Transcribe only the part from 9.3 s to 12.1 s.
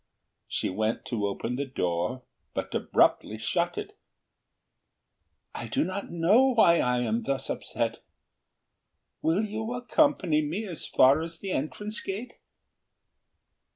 you accompany me as far as the entrance